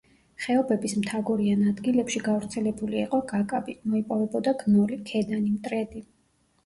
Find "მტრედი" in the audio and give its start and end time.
5.59-6.03